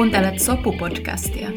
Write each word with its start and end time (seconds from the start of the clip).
Kuuntelet 0.00 0.34
Sopu-podcastia. 0.38 1.48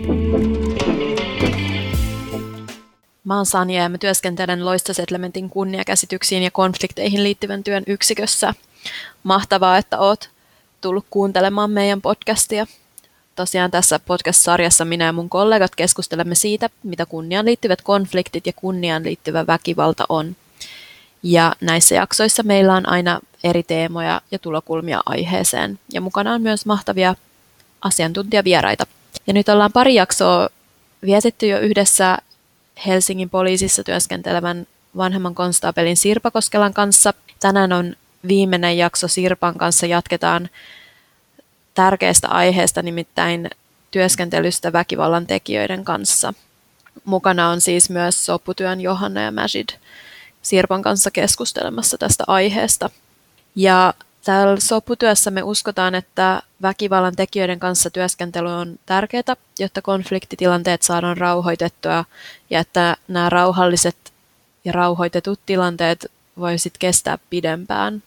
Mä 3.23 3.35
oon 3.35 3.45
Sanja 3.45 3.83
ja 3.83 3.89
mä 3.89 3.97
työskentelen 3.97 4.65
Loistosetlementin 4.65 5.49
kunniakäsityksiin 5.49 6.43
ja 6.43 6.51
konflikteihin 6.51 7.23
liittyvän 7.23 7.63
työn 7.63 7.83
yksikössä. 7.87 8.53
Mahtavaa, 9.23 9.77
että 9.77 9.99
oot 9.99 10.29
tullut 10.81 11.05
kuuntelemaan 11.09 11.71
meidän 11.71 12.01
podcastia. 12.01 12.67
Tosiaan 13.35 13.71
tässä 13.71 13.99
podcast-sarjassa 13.99 14.85
minä 14.85 15.05
ja 15.05 15.13
mun 15.13 15.29
kollegat 15.29 15.75
keskustelemme 15.75 16.35
siitä, 16.35 16.69
mitä 16.83 17.05
kunniaan 17.05 17.45
liittyvät 17.45 17.81
konfliktit 17.81 18.47
ja 18.47 18.53
kunniaan 18.55 19.03
liittyvä 19.03 19.47
väkivalta 19.47 20.05
on. 20.09 20.35
Ja 21.23 21.55
näissä 21.61 21.95
jaksoissa 21.95 22.43
meillä 22.43 22.75
on 22.75 22.89
aina 22.89 23.19
eri 23.43 23.63
teemoja 23.63 24.21
ja 24.31 24.39
tulokulmia 24.39 25.01
aiheeseen. 25.05 25.79
Ja 25.93 26.01
mukana 26.01 26.33
on 26.33 26.41
myös 26.41 26.65
mahtavia 26.65 27.15
asiantuntijavieraita. 27.83 28.85
Ja 29.27 29.33
nyt 29.33 29.49
ollaan 29.49 29.71
pari 29.71 29.95
jaksoa 29.95 30.49
vietetty 31.05 31.47
jo 31.47 31.59
yhdessä 31.59 32.17
Helsingin 32.87 33.29
poliisissa 33.29 33.83
työskentelevän 33.83 34.67
vanhemman 34.97 35.35
konstaapelin 35.35 35.97
Sirpa 35.97 36.31
Koskelan 36.31 36.73
kanssa. 36.73 37.13
Tänään 37.39 37.73
on 37.73 37.95
viimeinen 38.27 38.77
jakso 38.77 39.07
Sirpan 39.07 39.55
kanssa. 39.55 39.85
Jatketaan 39.85 40.49
tärkeästä 41.73 42.27
aiheesta, 42.27 42.81
nimittäin 42.81 43.49
työskentelystä 43.91 44.73
väkivallan 44.73 45.27
tekijöiden 45.27 45.85
kanssa. 45.85 46.33
Mukana 47.05 47.49
on 47.49 47.61
siis 47.61 47.89
myös 47.89 48.25
soputyön 48.25 48.81
Johanna 48.81 49.21
ja 49.21 49.31
Majid 49.31 49.69
Sirpan 50.41 50.81
kanssa 50.81 51.11
keskustelemassa 51.11 51.97
tästä 51.97 52.23
aiheesta. 52.27 52.89
Ja 53.55 53.93
täällä 54.23 54.59
soputyössä 54.59 55.31
me 55.31 55.43
uskotaan, 55.43 55.95
että 55.95 56.41
väkivallan 56.61 57.15
tekijöiden 57.15 57.59
kanssa 57.59 57.89
työskentely 57.89 58.47
on 58.47 58.79
tärkeää, 58.85 59.35
jotta 59.59 59.81
konfliktitilanteet 59.81 60.81
saadaan 60.81 61.17
rauhoitettua 61.17 62.05
ja 62.49 62.59
että 62.59 62.97
nämä 63.07 63.29
rauhalliset 63.29 63.95
ja 64.65 64.71
rauhoitetut 64.71 65.39
tilanteet 65.45 66.11
voisit 66.39 66.77
kestää 66.77 67.17
pidempään. 67.29 68.03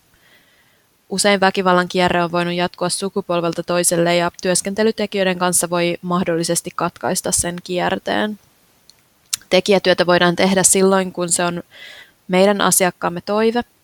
Usein 1.08 1.40
väkivallan 1.40 1.88
kierre 1.88 2.24
on 2.24 2.32
voinut 2.32 2.54
jatkua 2.54 2.88
sukupolvelta 2.88 3.62
toiselle 3.62 4.16
ja 4.16 4.30
työskentelytekijöiden 4.42 5.38
kanssa 5.38 5.70
voi 5.70 5.98
mahdollisesti 6.02 6.70
katkaista 6.76 7.32
sen 7.32 7.56
kierteen. 7.64 8.38
Tekijätyötä 9.50 10.06
voidaan 10.06 10.36
tehdä 10.36 10.62
silloin, 10.62 11.12
kun 11.12 11.28
se 11.28 11.44
on 11.44 11.62
meidän 12.28 12.60
asiakkaamme 12.60 13.20
toive– 13.20 13.62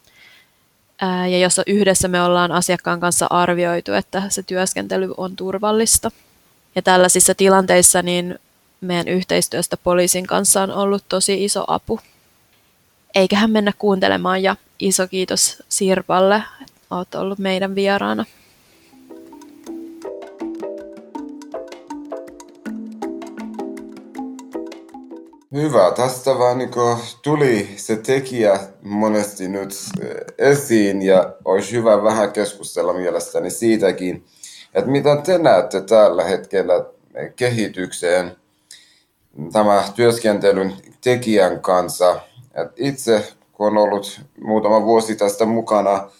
ja 1.30 1.38
jossa 1.38 1.62
yhdessä 1.66 2.08
me 2.08 2.22
ollaan 2.22 2.52
asiakkaan 2.52 3.00
kanssa 3.00 3.26
arvioitu, 3.30 3.92
että 3.92 4.22
se 4.28 4.42
työskentely 4.42 5.14
on 5.16 5.36
turvallista. 5.36 6.10
Ja 6.74 6.82
tällaisissa 6.82 7.34
tilanteissa 7.34 8.02
niin 8.02 8.38
meidän 8.80 9.08
yhteistyöstä 9.08 9.76
poliisin 9.76 10.26
kanssa 10.26 10.62
on 10.62 10.70
ollut 10.70 11.04
tosi 11.08 11.44
iso 11.44 11.64
apu. 11.66 12.00
Eiköhän 13.14 13.50
mennä 13.50 13.72
kuuntelemaan 13.78 14.42
ja 14.42 14.56
iso 14.78 15.08
kiitos 15.08 15.62
Sirpalle, 15.68 16.42
että 16.60 16.74
olet 16.90 17.14
ollut 17.14 17.38
meidän 17.38 17.74
vieraana. 17.74 18.24
Hyvä. 25.52 25.92
Tästä 25.96 26.38
vaan 26.38 26.58
niin 26.58 26.70
tuli 27.22 27.68
se 27.76 27.96
tekijä 27.96 28.60
monesti 28.82 29.48
nyt 29.48 29.74
esiin 30.38 31.02
ja 31.02 31.32
olisi 31.44 31.72
hyvä 31.72 32.02
vähän 32.02 32.32
keskustella 32.32 32.92
mielestäni 32.92 33.50
siitäkin, 33.50 34.24
että 34.74 34.90
mitä 34.90 35.16
te 35.16 35.38
näette 35.38 35.80
tällä 35.80 36.24
hetkellä 36.24 36.84
kehitykseen 37.36 38.36
tämä 39.52 39.84
työskentelyn 39.94 40.72
tekijän 41.00 41.60
kanssa. 41.60 42.20
Et 42.54 42.68
itse, 42.76 43.32
kun 43.52 43.66
on 43.66 43.78
ollut 43.78 44.20
muutama 44.40 44.82
vuosi 44.82 45.16
tästä 45.16 45.44
mukana, 45.44 46.10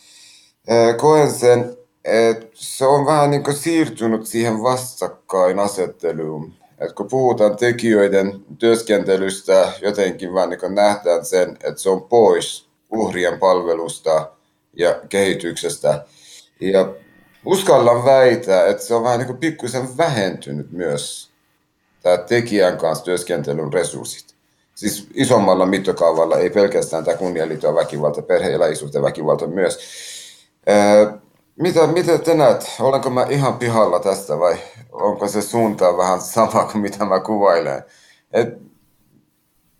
koen 0.96 1.30
sen, 1.30 1.76
että 2.04 2.46
se 2.54 2.86
on 2.86 3.06
vähän 3.06 3.30
niin 3.30 3.54
siirtynyt 3.54 4.26
siihen 4.26 4.62
vastakkainasetteluun 4.62 6.61
että 6.82 6.94
kun 6.94 7.08
puhutaan 7.08 7.56
tekijöiden 7.56 8.44
työskentelystä, 8.58 9.72
jotenkin 9.82 10.34
vaan 10.34 10.50
niin 10.50 10.74
nähdään 10.74 11.24
sen, 11.24 11.50
että 11.50 11.80
se 11.80 11.90
on 11.90 12.02
pois 12.02 12.68
uhrien 12.90 13.38
palvelusta 13.38 14.32
ja 14.76 15.00
kehityksestä. 15.08 16.04
Ja 16.60 16.94
uskallan 17.44 18.04
väittää, 18.04 18.66
että 18.66 18.82
se 18.82 18.94
on 18.94 19.04
vähän 19.04 19.20
niin 19.20 19.36
pikkusen 19.36 19.96
vähentynyt 19.96 20.72
myös 20.72 21.30
tämä 22.02 22.18
tekijän 22.18 22.78
kanssa 22.78 23.04
työskentelyn 23.04 23.72
resurssit. 23.72 24.34
Siis 24.74 25.06
isommalla 25.14 25.66
mittokaavalla, 25.66 26.38
ei 26.38 26.50
pelkästään 26.50 27.04
tämä 27.04 27.16
kunnianliittyvä 27.16 27.74
väkivalta, 27.74 28.22
perhe- 28.22 28.50
ja 28.50 29.02
väkivalta 29.02 29.46
myös. 29.46 29.78
Mitä, 31.56 31.86
mitä 31.86 32.18
te 32.18 32.34
näet? 32.34 32.64
Olenko 32.80 33.10
mä 33.10 33.26
ihan 33.30 33.58
pihalla 33.58 34.00
tästä 34.00 34.38
vai 34.38 34.56
onko 34.92 35.28
se 35.28 35.42
suunta 35.42 35.96
vähän 35.96 36.20
sama 36.20 36.64
kuin 36.64 36.82
mitä 36.82 37.04
mä 37.04 37.20
kuvailen? 37.20 37.82
Et, 38.32 38.48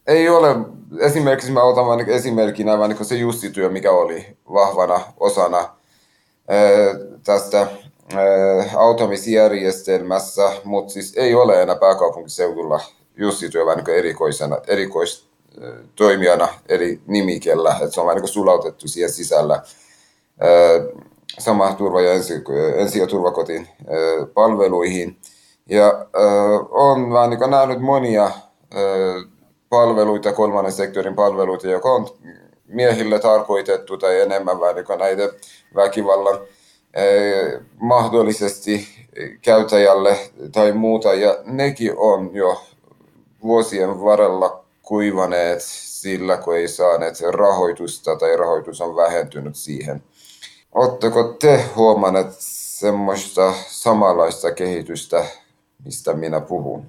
ei 0.07 0.29
ole, 0.29 0.57
esimerkiksi 1.01 1.53
mä 1.53 1.63
otan 1.63 1.87
vain 1.87 2.09
esimerkkinä 2.09 2.79
vain 2.79 2.89
niin 2.89 3.05
se 3.05 3.15
Jussi-työ, 3.15 3.69
mikä 3.69 3.93
oli 3.93 4.37
vahvana 4.53 5.01
osana 5.21 5.77
tästä 7.25 7.67
automisjärjestelmässä, 8.77 10.53
mutta 10.65 10.93
siis 10.93 11.15
ei 11.17 11.35
ole 11.35 11.63
enää 11.63 11.77
pääkaupunkiseudulla 11.77 12.81
Jussi-työ 13.17 13.67
vähän 13.67 13.85
niin 13.85 13.97
erikoisena, 13.99 14.59
erikoistoimijana 14.67 16.49
eri 16.69 17.01
nimikellä, 17.07 17.71
että 17.71 17.91
se 17.91 18.01
on 18.01 18.07
vähän 18.07 18.23
niin 18.23 18.33
sulautettu 18.33 18.89
siihen 18.89 19.13
sisällä. 19.13 19.63
Ää, 20.41 20.51
sama 21.39 21.73
turva- 21.73 22.01
ja 22.01 22.13
ensi, 22.77 22.99
ja 22.99 23.07
turvakotin 23.07 23.69
palveluihin. 24.35 25.17
Ja 25.69 26.07
on 26.71 27.13
vähän 27.13 27.31
niin 27.31 27.51
nähnyt 27.51 27.81
monia 27.81 28.31
palveluita, 29.69 30.33
kolmannen 30.33 30.73
sektorin 30.73 31.15
palveluita, 31.15 31.67
joka 31.67 31.89
on 31.93 32.09
miehille 32.67 33.19
tarkoitettu 33.19 33.99
tai 33.99 34.21
enemmän 34.21 34.61
vähän 34.61 34.75
niin 34.75 34.99
näitä 34.99 35.29
väkivallan 35.75 36.39
mahdollisesti 37.81 38.89
käyttäjälle 39.43 40.19
tai 40.53 40.73
muuta. 40.73 41.15
Ja 41.15 41.39
nekin 41.45 41.93
on 41.97 42.31
jo 42.33 42.63
vuosien 43.43 44.05
varrella 44.05 44.65
kuivaneet 44.83 45.63
sillä, 45.63 46.37
kun 46.37 46.57
ei 46.57 46.69
saaneet 46.69 47.21
rahoitusta 47.31 48.17
tai 48.17 48.37
rahoitus 48.37 48.81
on 48.81 48.97
vähentynyt 48.97 49.57
siihen. 49.57 50.03
Oletteko 50.73 51.37
te 51.41 51.65
huomanneet 51.77 52.27
semmoista 52.39 53.53
samanlaista 53.67 54.53
kehitystä, 54.53 55.25
mistä 55.85 56.13
minä 56.13 56.41
puhun? 56.41 56.87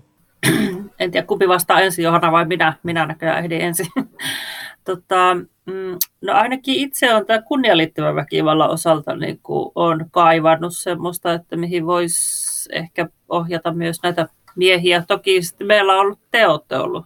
En 1.00 1.12
tiedä, 1.12 1.28
kumpi 1.28 1.48
vastaa 1.48 1.82
ensin, 1.82 2.04
Johanna 2.04 2.32
vai 2.32 2.46
minä. 2.46 2.74
Minä 2.84 3.06
näköjään 3.06 3.40
ehdin 3.40 3.62
ensin. 3.62 3.86
tota, 4.86 5.36
mm, 5.66 5.98
no 6.22 6.34
ainakin 6.34 6.76
itse 6.76 7.14
on 7.14 7.26
tämä 7.26 7.42
kunnian 7.42 7.78
liittyvä 7.78 8.16
väkivallan 8.16 8.70
osalta 8.70 9.16
niin 9.16 9.40
on 9.76 10.06
kaivannut 10.12 10.78
semmoista, 10.78 11.34
että 11.34 11.58
mihin 11.58 11.86
voisi 11.86 12.70
ehkä 12.72 13.10
ohjata 13.30 13.74
myös 13.74 14.04
näitä 14.04 14.28
miehiä. 14.56 15.04
Toki 15.08 15.40
meillä 15.64 15.94
on 15.94 16.00
ollut 16.00 16.20
teot 16.32 16.72
ollut 16.72 17.06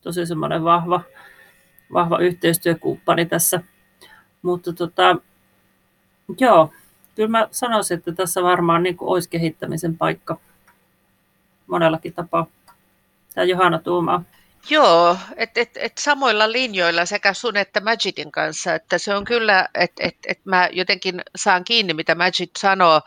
tosi 0.00 0.26
semmoinen 0.26 0.64
vahva, 0.64 1.00
vahva 1.92 2.18
yhteistyökumppani 2.18 3.26
tässä. 3.26 3.60
Mutta 4.42 4.72
tota, 4.72 5.16
Joo, 6.40 6.72
kyllä 7.16 7.28
mä 7.28 7.48
sanoisin, 7.50 7.98
että 7.98 8.12
tässä 8.12 8.42
varmaan 8.42 8.82
niin 8.82 8.96
kuin 8.96 9.08
olisi 9.08 9.28
kehittämisen 9.28 9.98
paikka 9.98 10.38
monellakin 11.66 12.12
tapaa. 12.12 12.46
Tämä 13.34 13.44
Johanna 13.44 13.78
Tuumaa. 13.78 14.22
Joo, 14.70 15.16
että 15.36 15.60
et, 15.60 15.70
et 15.76 15.98
samoilla 15.98 16.52
linjoilla 16.52 17.06
sekä 17.06 17.32
sun 17.34 17.56
että 17.56 17.80
Magidin 17.80 18.32
kanssa, 18.32 18.74
että 18.74 18.98
se 18.98 19.14
on 19.14 19.24
kyllä, 19.24 19.68
että 19.74 20.02
et, 20.06 20.16
et 20.26 20.40
mä 20.44 20.68
jotenkin 20.72 21.22
saan 21.36 21.64
kiinni, 21.64 21.94
mitä 21.94 22.14
Magid 22.14 22.50
sanoo, 22.58 23.00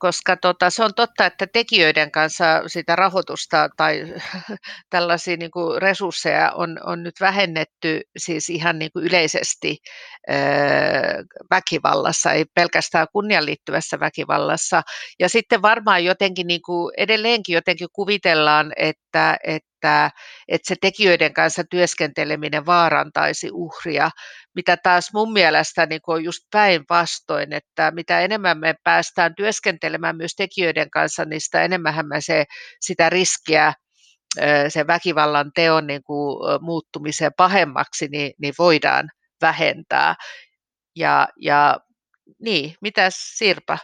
koska 0.00 0.36
tota, 0.36 0.70
se 0.70 0.84
on 0.84 0.94
totta, 0.96 1.26
että 1.26 1.46
tekijöiden 1.46 2.10
kanssa 2.10 2.62
sitä 2.66 2.96
rahoitusta 2.96 3.68
tai 3.76 4.14
tällaisia 4.90 5.36
niin 5.36 5.50
kuin 5.50 5.82
resursseja 5.82 6.52
on, 6.52 6.78
on 6.84 7.02
nyt 7.02 7.14
vähennetty 7.20 8.00
siis 8.18 8.50
ihan 8.50 8.78
niin 8.78 8.90
kuin 8.92 9.04
yleisesti 9.04 9.76
öö, 10.30 10.36
väkivallassa, 11.50 12.32
ei 12.32 12.44
pelkästään 12.54 13.06
kunnian 13.12 13.46
liittyvässä 13.46 14.00
väkivallassa. 14.00 14.82
Ja 15.18 15.28
sitten 15.28 15.62
varmaan 15.62 16.04
jotenkin 16.04 16.46
niin 16.46 16.62
kuin 16.66 16.92
edelleenkin 16.96 17.54
jotenkin 17.54 17.88
kuvitellaan, 17.92 18.72
että, 18.76 19.36
että 19.44 19.70
että, 19.80 20.10
että 20.48 20.68
se 20.68 20.74
tekijöiden 20.80 21.34
kanssa 21.34 21.64
työskenteleminen 21.70 22.66
vaarantaisi 22.66 23.50
uhria, 23.52 24.10
mitä 24.54 24.76
taas 24.76 25.12
mun 25.14 25.32
mielestä 25.32 25.86
niin 25.86 26.00
on 26.06 26.24
just 26.24 26.42
päinvastoin, 26.52 27.52
että 27.52 27.90
mitä 27.90 28.20
enemmän 28.20 28.58
me 28.58 28.74
päästään 28.84 29.34
työskentelemään 29.34 30.16
myös 30.16 30.34
tekijöiden 30.36 30.90
kanssa, 30.90 31.24
niin 31.24 31.40
sitä 31.40 31.62
enemmän 31.62 32.08
me 32.08 32.20
se, 32.20 32.44
sitä 32.80 33.10
riskiä 33.10 33.72
sen 34.68 34.86
väkivallan 34.86 35.50
teon 35.54 35.86
niin 35.86 36.02
kuin 36.02 36.36
muuttumiseen 36.60 37.32
pahemmaksi, 37.36 38.08
niin, 38.08 38.32
niin 38.38 38.54
voidaan 38.58 39.10
vähentää. 39.40 40.14
Ja, 40.96 41.28
ja 41.36 41.80
niin, 42.38 42.74
mitä 42.80 43.08
Sirpa? 43.10 43.78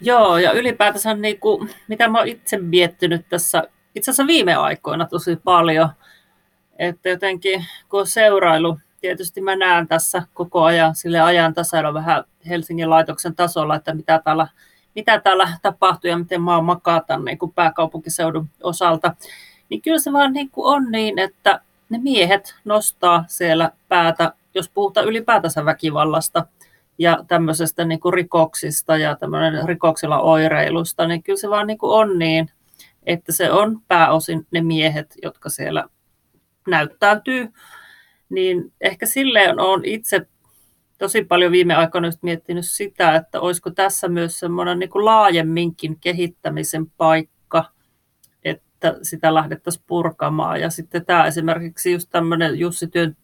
Joo, 0.00 0.38
ja 0.38 0.52
ylipäätänsä 0.52 1.14
niin 1.14 1.40
kuin, 1.40 1.74
mitä 1.88 2.08
mä 2.08 2.18
oon 2.18 2.28
itse 2.28 2.58
miettinyt 2.58 3.28
tässä 3.28 3.62
itse 3.94 4.10
asiassa 4.10 4.26
viime 4.26 4.54
aikoina 4.54 5.06
tosi 5.06 5.36
paljon, 5.36 5.88
että 6.78 7.08
jotenkin 7.08 7.66
kun 7.88 8.00
on 8.00 8.06
seurailu, 8.06 8.78
tietysti 9.00 9.40
mä 9.40 9.56
näen 9.56 9.88
tässä 9.88 10.22
koko 10.34 10.64
ajan 10.64 10.94
sille 10.94 11.20
ajan 11.20 11.54
tasalla 11.54 11.94
vähän 11.94 12.24
Helsingin 12.48 12.90
laitoksen 12.90 13.34
tasolla, 13.34 13.76
että 13.76 13.94
mitä 13.94 14.20
täällä, 14.24 14.48
mitä 14.94 15.20
täällä 15.20 15.48
tapahtuu 15.62 16.10
ja 16.10 16.18
miten 16.18 16.40
maa 16.40 16.62
makata 16.62 17.18
niin 17.18 17.38
kuin 17.38 17.52
pääkaupunkiseudun 17.52 18.48
osalta, 18.62 19.14
niin 19.68 19.82
kyllä 19.82 19.98
se 19.98 20.12
vaan 20.12 20.32
niin 20.32 20.50
kuin 20.50 20.66
on 20.66 20.92
niin, 20.92 21.18
että 21.18 21.60
ne 21.88 21.98
miehet 21.98 22.54
nostaa 22.64 23.24
siellä 23.28 23.70
päätä, 23.88 24.32
jos 24.54 24.68
puhutaan 24.68 25.06
ylipäätänsä 25.06 25.64
väkivallasta, 25.64 26.46
ja 26.98 27.24
tämmöisestä 27.28 27.84
niin 27.84 28.00
kuin 28.00 28.14
rikoksista 28.14 28.96
ja 28.96 29.16
tämmöinen 29.16 29.68
rikoksilla 29.68 30.20
oireilusta, 30.20 31.06
niin 31.06 31.22
kyllä 31.22 31.38
se 31.38 31.50
vaan 31.50 31.66
niin 31.66 31.78
kuin 31.78 31.92
on 31.92 32.18
niin, 32.18 32.50
että 33.06 33.32
se 33.32 33.50
on 33.50 33.80
pääosin 33.88 34.46
ne 34.50 34.60
miehet, 34.60 35.14
jotka 35.22 35.48
siellä 35.48 35.84
näyttäytyy. 36.68 37.52
Niin 38.28 38.72
ehkä 38.80 39.06
silleen 39.06 39.60
on 39.60 39.84
itse 39.84 40.26
tosi 40.98 41.24
paljon 41.24 41.52
viime 41.52 41.74
aikoina 41.74 42.08
miettinyt 42.22 42.66
sitä, 42.66 43.14
että 43.14 43.40
olisiko 43.40 43.70
tässä 43.70 44.08
myös 44.08 44.38
semmoinen 44.38 44.78
niin 44.78 44.90
laajemminkin 44.94 46.00
kehittämisen 46.00 46.90
paikka, 46.90 47.64
että 48.44 48.98
sitä 49.02 49.34
lähdettäisiin 49.34 49.84
purkamaan. 49.86 50.60
Ja 50.60 50.70
sitten 50.70 51.06
tämä 51.06 51.26
esimerkiksi 51.26 51.92
just 51.92 52.10
tämmöinen 52.10 52.58
Jussi 52.58 52.88
Työn 52.88 53.16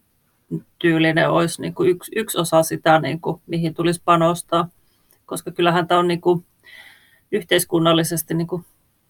tyylinen 0.78 1.30
olisi 1.30 1.62
niin 1.62 1.74
kuin 1.74 1.90
yksi, 1.90 2.12
yksi 2.16 2.38
osa 2.38 2.62
sitä, 2.62 3.00
niin 3.00 3.20
kuin, 3.20 3.42
mihin 3.46 3.74
tulisi 3.74 4.02
panostaa. 4.04 4.68
Koska 5.26 5.50
kyllähän 5.50 5.88
tämä 5.88 6.00
on 6.00 6.08
niin 6.08 6.20
kuin 6.20 6.44
yhteiskunnallisesti, 7.32 8.34
niin 8.34 8.46
kuin 8.46 8.64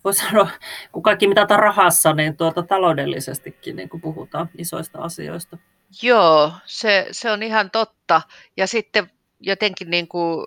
voi 0.05 0.15
sanoa, 0.15 0.49
kun 0.93 1.03
kaikki 1.03 1.29
mitataan 1.29 1.61
rahassa, 1.61 2.13
niin 2.13 2.37
tuota, 2.37 2.63
taloudellisestikin 2.63 3.77
niin 3.77 3.89
kuin 3.89 4.01
puhutaan 4.01 4.49
isoista 4.59 4.99
asioista. 4.99 5.59
Joo, 6.03 6.53
se, 6.67 7.07
se 7.11 7.31
on 7.31 7.43
ihan 7.43 7.71
totta. 7.71 8.23
Ja 8.57 8.67
sitten 8.67 9.11
jotenkin 9.41 9.91
niin 9.91 10.09
kuin, 10.09 10.47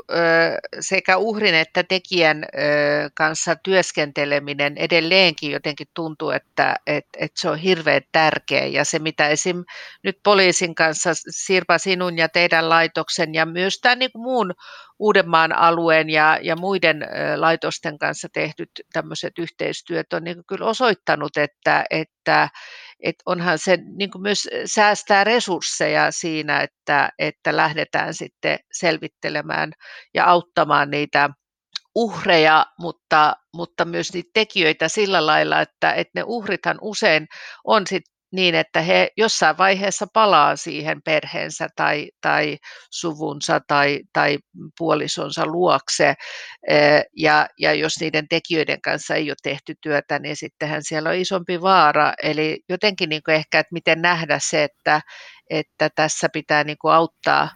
sekä 0.79 1.17
uhrin 1.17 1.55
että 1.55 1.83
tekijän 1.83 2.45
kanssa 3.13 3.55
työskenteleminen 3.55 4.77
edelleenkin 4.77 5.51
jotenkin 5.51 5.87
tuntuu, 5.93 6.29
että, 6.29 6.75
että, 6.87 7.09
että 7.19 7.41
se 7.41 7.49
on 7.49 7.57
hirveän 7.57 8.01
tärkeä. 8.11 8.65
Ja 8.65 8.85
se, 8.85 8.99
mitä 8.99 9.27
esim. 9.27 9.63
nyt 10.03 10.19
poliisin 10.23 10.75
kanssa, 10.75 11.11
Sirpa, 11.29 11.77
sinun 11.77 12.17
ja 12.17 12.29
teidän 12.29 12.69
laitoksen 12.69 13.33
ja 13.33 13.45
myös 13.45 13.79
tämän 13.79 13.99
niin 13.99 14.11
kuin 14.11 14.23
muun 14.23 14.53
Uudenmaan 14.99 15.53
alueen 15.53 16.09
ja, 16.09 16.39
ja 16.41 16.55
muiden 16.55 17.07
laitosten 17.35 17.97
kanssa 17.97 18.27
tehdyt 18.33 18.69
tämmöiset 18.93 19.39
yhteistyöt 19.39 20.13
on 20.13 20.23
niin 20.23 20.45
kyllä 20.47 20.65
osoittanut, 20.65 21.37
että, 21.37 21.85
että 21.89 22.49
että 22.99 23.23
onhan 23.25 23.59
se 23.59 23.77
niin 23.97 24.11
kuin 24.11 24.21
myös 24.21 24.47
säästää 24.65 25.23
resursseja 25.23 26.11
siinä, 26.11 26.61
että, 26.61 27.09
että 27.19 27.55
lähdetään 27.55 28.13
sitten 28.13 28.59
selvittelemään 28.71 29.71
ja 30.13 30.25
auttamaan 30.25 30.91
niitä 30.91 31.29
uhreja, 31.95 32.65
mutta, 32.79 33.35
mutta 33.53 33.85
myös 33.85 34.13
niitä 34.13 34.29
tekijöitä 34.33 34.87
sillä 34.89 35.25
lailla, 35.25 35.61
että, 35.61 35.93
että 35.93 36.11
ne 36.15 36.23
uhrithan 36.25 36.77
usein 36.81 37.27
on 37.63 37.87
sit 37.87 38.03
niin, 38.35 38.55
että 38.55 38.81
he 38.81 39.09
jossain 39.17 39.57
vaiheessa 39.57 40.07
palaa 40.13 40.55
siihen 40.55 41.01
perheensä 41.01 41.67
tai, 41.75 42.09
tai 42.21 42.57
suvunsa 42.91 43.59
tai, 43.67 43.99
tai 44.13 44.37
puolisonsa 44.77 45.45
luokse. 45.45 46.13
Ja, 47.17 47.47
ja 47.59 47.73
jos 47.73 47.93
niiden 47.99 48.27
tekijöiden 48.27 48.81
kanssa 48.81 49.15
ei 49.15 49.29
ole 49.29 49.35
tehty 49.43 49.73
työtä, 49.81 50.19
niin 50.19 50.35
sittenhän 50.35 50.83
siellä 50.83 51.09
on 51.09 51.15
isompi 51.15 51.61
vaara. 51.61 52.13
Eli 52.23 52.59
jotenkin 52.69 53.09
niin 53.09 53.21
kuin 53.25 53.35
ehkä, 53.35 53.59
että 53.59 53.73
miten 53.73 54.01
nähdä 54.01 54.39
se, 54.41 54.63
että, 54.63 55.01
että 55.49 55.89
tässä 55.95 56.29
pitää 56.33 56.63
niin 56.63 56.77
kuin 56.81 56.93
auttaa 56.93 57.49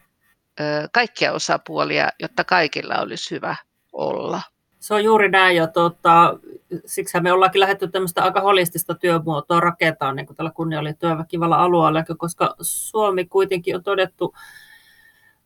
kaikkia 0.94 1.34
osapuolia, 1.34 2.10
jotta 2.20 2.44
kaikilla 2.44 2.96
olisi 2.96 3.32
hyvä 3.36 3.56
olla. 3.94 4.42
Se 4.80 4.94
on 4.94 5.04
juuri 5.04 5.30
näin, 5.30 5.56
ja 5.56 5.68
tuota, 5.68 6.40
siksi 6.86 7.20
me 7.20 7.32
ollaankin 7.32 7.60
lähdetty 7.60 7.88
tämmöistä 7.88 8.24
aika 8.24 8.42
holistista 8.42 8.96
työmuotoa 8.96 9.60
rakentaa 9.60 10.14
niin 10.14 10.36
tällä 10.36 10.52
kunniallinen 10.56 11.18
väkivallan 11.18 11.60
alueella, 11.60 12.04
koska 12.18 12.56
Suomi 12.62 13.26
kuitenkin 13.26 13.76
on 13.76 13.84
todettu, 13.84 14.36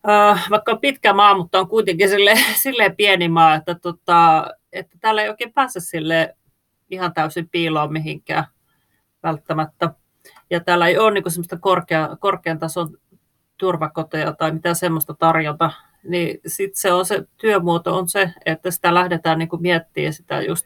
äh, 0.10 0.48
vaikka 0.50 0.72
on 0.72 0.80
pitkä 0.80 1.14
maa, 1.14 1.38
mutta 1.38 1.60
on 1.60 1.68
kuitenkin 1.68 2.10
sille, 2.10 2.36
silleen 2.64 2.96
pieni 2.96 3.30
maa, 3.30 3.56
että, 3.56 3.76
tota, 3.76 4.48
että 4.72 4.98
täällä 5.00 5.22
ei 5.22 5.30
oikein 5.30 5.54
pääse 5.54 5.80
sille 5.80 6.36
ihan 6.90 7.14
täysin 7.14 7.50
piiloon 7.50 7.94
mihinkään 7.94 8.46
välttämättä. 9.24 9.94
Ja 10.50 10.60
täällä 10.60 10.88
ei 10.88 10.98
ole 10.98 11.12
niin 11.12 11.32
semmoista 11.32 11.58
korkea, 11.58 12.18
korkean 12.20 12.60
tason 12.60 12.98
turvakoteja 13.58 14.34
tai 14.34 14.52
mitään 14.52 14.76
semmoista 14.76 15.14
tarjota, 15.14 15.72
niin 16.04 16.40
sitten 16.48 16.82
se 16.82 16.94
on 16.94 17.06
se 17.06 17.24
työmuoto 17.38 17.98
on 17.98 18.10
se, 18.10 18.32
että 18.46 18.72
sitä 18.72 18.94
lähdetään 18.94 19.40
niin 19.40 19.50
miettimään 19.60 20.14
sitä 20.14 20.42
just 20.42 20.66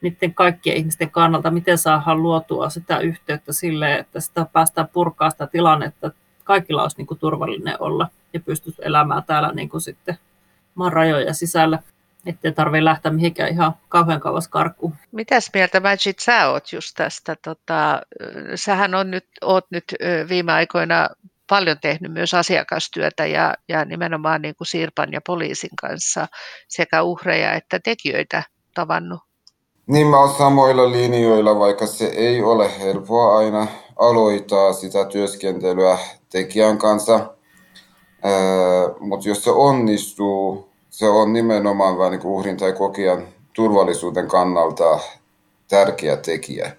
niiden 0.00 0.34
kaikkien 0.34 0.76
ihmisten 0.76 1.10
kannalta, 1.10 1.50
miten 1.50 1.78
saadaan 1.78 2.22
luotua 2.22 2.70
sitä 2.70 2.98
yhteyttä 2.98 3.52
sille, 3.52 3.94
että 3.94 4.20
sitä 4.20 4.46
päästään 4.52 4.88
purkaa 4.88 5.30
sitä 5.30 5.46
tilannetta, 5.46 6.06
että 6.06 6.20
kaikilla 6.44 6.82
olisi 6.82 6.96
niin 6.96 7.06
kuin 7.06 7.18
turvallinen 7.18 7.76
olla 7.78 8.08
ja 8.32 8.40
pystyisi 8.40 8.82
elämään 8.84 9.24
täällä 9.24 9.52
niin 9.52 9.68
kuin 9.68 9.80
sitten 9.80 10.18
maan 10.74 10.92
rajoja 10.92 11.34
sisällä, 11.34 11.78
ettei 12.26 12.52
tarvitse 12.52 12.84
lähteä 12.84 13.12
mihinkään 13.12 13.50
ihan 13.50 13.72
kauhean 13.88 14.20
kauas 14.20 14.48
karkuun. 14.48 14.94
Mitäs 15.12 15.50
mieltä 15.54 15.80
Majid 15.80 16.14
sä 16.18 16.48
oot 16.48 16.72
just 16.72 16.94
tästä? 16.96 17.36
Tota, 17.42 18.00
sähän 18.54 18.94
on 18.94 19.10
nyt, 19.10 19.26
oot 19.42 19.66
nyt 19.70 19.84
viime 20.28 20.52
aikoina 20.52 21.08
paljon 21.50 21.76
tehnyt 21.82 22.12
myös 22.12 22.34
asiakastyötä 22.34 23.26
ja, 23.26 23.54
ja 23.68 23.84
nimenomaan 23.84 24.42
niin 24.42 24.54
kuin 24.58 24.68
Sirpan 24.68 25.12
ja 25.12 25.20
poliisin 25.26 25.76
kanssa 25.80 26.26
sekä 26.68 27.02
uhreja 27.02 27.52
että 27.52 27.80
tekijöitä 27.84 28.42
tavannut. 28.74 29.20
Niin 29.86 30.06
mä 30.06 30.20
oon 30.20 30.34
samoilla 30.38 30.92
linjoilla, 30.92 31.58
vaikka 31.58 31.86
se 31.86 32.04
ei 32.04 32.42
ole 32.42 32.78
helppoa 32.78 33.38
aina 33.38 33.66
aloittaa 33.96 34.72
sitä 34.72 35.04
työskentelyä 35.04 35.98
tekijän 36.32 36.78
kanssa. 36.78 37.34
Mutta 39.00 39.28
jos 39.28 39.44
se 39.44 39.50
onnistuu, 39.50 40.68
se 40.90 41.08
on 41.08 41.32
nimenomaan 41.32 41.98
vähän 41.98 42.12
niin 42.12 42.26
uhrin 42.26 42.56
tai 42.56 42.72
kokijan 42.72 43.28
turvallisuuden 43.52 44.28
kannalta 44.28 44.98
tärkeä 45.68 46.16
tekijä, 46.16 46.76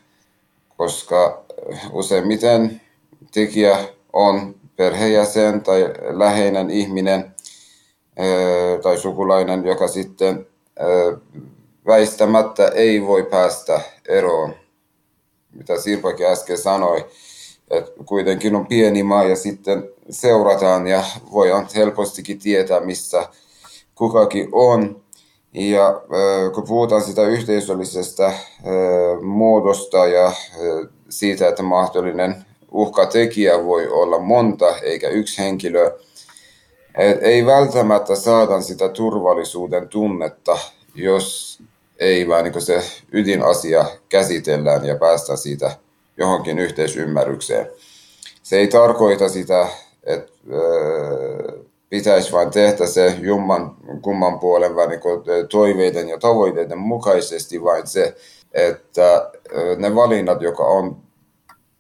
koska 0.78 1.44
useimmiten 1.92 2.82
tekijä 3.34 3.78
on 4.14 4.61
perheenjäsen 4.82 5.62
tai 5.62 5.94
läheinen 6.10 6.70
ihminen 6.70 7.36
tai 8.84 8.98
sukulainen, 8.98 9.66
joka 9.66 9.88
sitten 9.88 10.48
väistämättä 11.88 12.68
ei 12.68 13.08
voi 13.08 13.24
päästä 13.24 13.82
eroon, 14.08 14.56
mitä 15.54 15.82
Sirpakin 15.82 16.26
äsken 16.26 16.58
sanoi, 16.58 17.06
että 17.70 17.92
kuitenkin 18.06 18.56
on 18.56 18.68
pieni 18.68 19.04
maa 19.04 19.24
ja 19.24 19.36
sitten 19.36 19.90
seurataan 20.10 20.88
ja 20.88 21.04
voidaan 21.32 21.68
helpostikin 21.76 22.40
tietää, 22.40 22.80
missä 22.80 23.30
kukakin 23.96 24.50
on. 24.52 25.02
Ja 25.54 26.02
kun 26.54 26.68
puhutaan 26.68 27.02
sitä 27.02 27.22
yhteisöllisestä 27.22 28.34
muodosta 29.22 30.08
ja 30.08 30.32
siitä, 31.10 31.48
että 31.48 31.64
mahdollinen 31.64 32.46
uhkatekijä 32.72 33.66
voi 33.66 33.88
olla 33.88 34.20
monta 34.20 34.78
eikä 34.78 35.10
yksi 35.10 35.42
henkilö, 35.42 36.00
et 36.98 37.24
ei 37.24 37.46
välttämättä 37.46 38.16
saada 38.16 38.62
sitä 38.62 38.90
turvallisuuden 38.90 39.90
tunnetta, 39.90 40.58
jos 40.96 41.60
ei 42.00 42.28
vaan 42.28 42.44
niin 42.44 42.62
se 42.62 42.84
ydinasia 43.12 43.86
käsitellään 44.10 44.86
ja 44.86 44.96
päästä 44.96 45.36
siitä 45.36 45.72
johonkin 46.18 46.60
yhteisymmärrykseen. 46.60 47.70
Se 48.44 48.58
ei 48.58 48.68
tarkoita 48.68 49.30
sitä, 49.30 49.68
että 50.04 50.32
pitäisi 51.90 52.32
vain 52.32 52.52
tehdä 52.52 52.88
se 52.88 53.16
jumman 53.22 53.76
kumman 54.02 54.40
puolen 54.40 54.76
vaan 54.76 54.90
niin 54.90 55.02
toiveiden 55.50 56.10
ja 56.10 56.18
tavoitteiden 56.18 56.78
mukaisesti, 56.78 57.64
vain 57.64 57.88
se, 57.88 58.16
että 58.54 59.32
ne 59.78 59.96
valinnat, 59.96 60.42
joka 60.42 60.64
on 60.64 60.98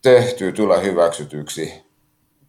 tehty 0.01 0.51
tulee 0.51 0.83
hyväksytyksi. 0.83 1.73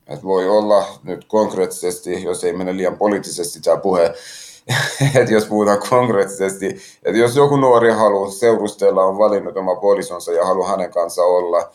Et 0.07 0.25
voi 0.25 0.49
olla 0.49 0.87
nyt 1.03 1.25
konkreettisesti, 1.25 2.23
jos 2.23 2.45
ei 2.45 2.53
mene 2.53 2.77
liian 2.77 2.99
poliittisesti 2.99 3.61
tämä 3.61 3.77
puhe, 3.77 4.15
että 5.21 5.33
jos 5.33 5.45
puhutaan 5.45 5.83
konkreettisesti, 5.91 6.67
että 7.03 7.19
jos 7.19 7.37
joku 7.37 7.57
nuori 7.57 7.91
haluaa 7.91 8.31
seurustella, 8.31 9.05
on 9.05 9.19
valinnut 9.19 9.57
oma 9.57 9.77
puolisonsa 9.77 10.33
ja 10.33 10.47
haluaa 10.47 10.69
hänen 10.69 10.91
kanssa 10.91 11.23
olla, 11.23 11.73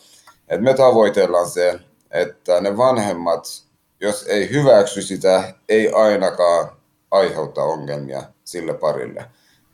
että 0.48 0.64
me 0.64 0.74
tavoitellaan 0.74 1.50
se, 1.50 1.80
että 2.10 2.60
ne 2.60 2.76
vanhemmat, 2.76 3.44
jos 4.00 4.22
ei 4.22 4.50
hyväksy 4.50 5.02
sitä, 5.02 5.54
ei 5.68 5.92
ainakaan 5.92 6.68
aiheuttaa 7.10 7.64
ongelmia 7.64 8.22
sille 8.44 8.74
parille. 8.74 9.24